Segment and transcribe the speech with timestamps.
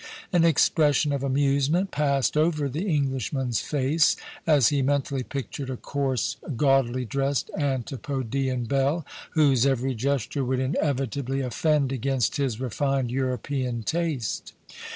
[0.33, 4.15] An expression of amusement passed over the Englishman's face,
[4.47, 9.05] as he mentally pictured a coarse, gaudily dressed Antipodean belle,
[9.37, 14.53] whose every gesture would inevitably offend against his refined European taste.